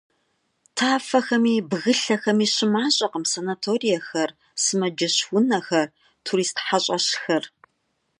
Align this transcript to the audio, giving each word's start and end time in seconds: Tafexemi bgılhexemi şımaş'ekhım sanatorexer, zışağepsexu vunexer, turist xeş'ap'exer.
Tafexemi 0.77 1.55
bgılhexemi 1.69 2.47
şımaş'ekhım 2.55 3.25
sanatorexer, 3.31 4.29
zışağepsexu 4.63 5.25
vunexer, 5.31 5.87
turist 6.25 6.57
xeş'ap'exer. 6.67 7.43